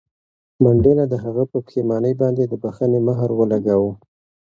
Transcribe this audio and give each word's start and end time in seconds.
منډېلا 0.63 1.05
د 1.09 1.15
هغه 1.25 1.43
په 1.51 1.57
پښېمانۍ 1.65 2.13
باندې 2.21 2.43
د 2.45 2.53
بښنې 2.63 2.99
مهر 3.07 3.29
ولګاوه. 3.39 3.91